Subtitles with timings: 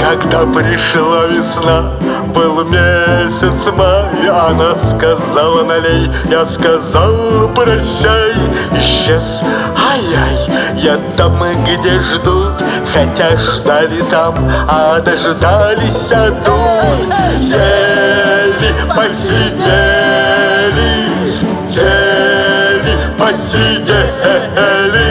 [0.00, 1.92] Когда пришла весна,
[2.34, 8.34] был месяц май Она сказала налей, я сказал прощай
[8.72, 9.42] Исчез,
[9.76, 12.62] ай-яй, я там, где ждут
[12.92, 14.34] Хотя ждали там,
[14.68, 19.97] а дождались, а тут Сели, посидели.
[23.48, 25.08] посидели,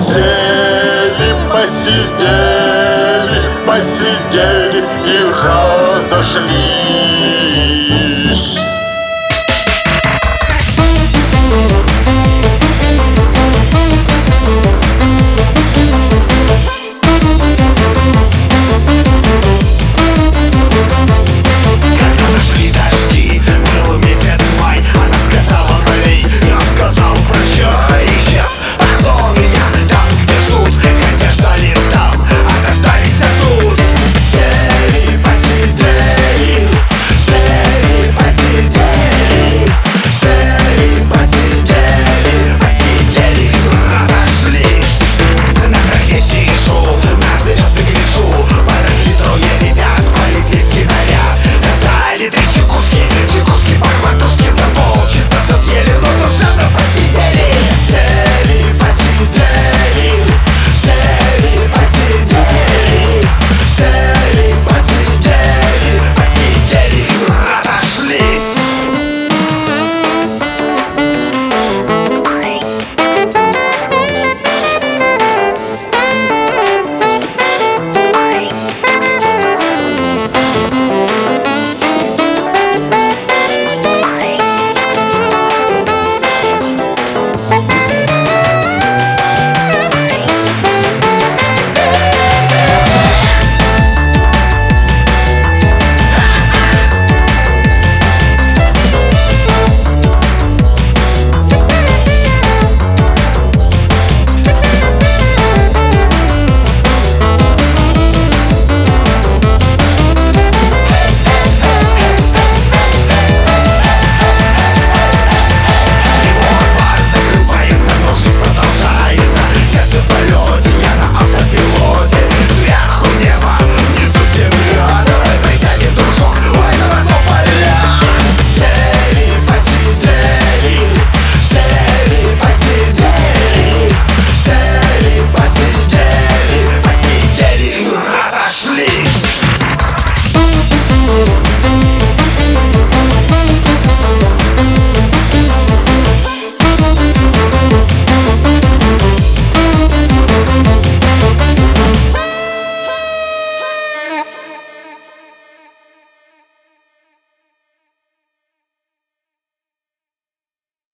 [0.00, 6.40] сели, посидели, посидели и разошлись.